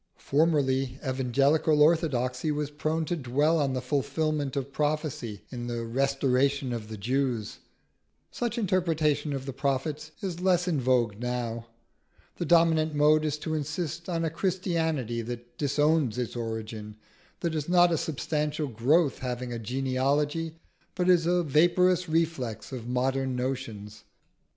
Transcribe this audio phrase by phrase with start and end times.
[0.17, 6.73] Formerly, evangelical orthodoxy was prone to dwell on the fulfilment of prophecy in the "restoration
[6.73, 7.59] of the Jews."
[8.31, 11.67] Such interpretation of the prophets is less in vogue now.
[12.37, 16.95] The dominant mode is to insist on a Christianity that disowns its origin,
[17.41, 20.55] that is not a substantial growth having a genealogy,
[20.95, 24.03] but is a vaporous reflex of modern notions.